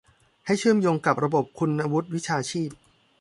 [0.45, 2.69] ให้เชื่อมโยงกับระบบคุณวุฒิวิชาชีพ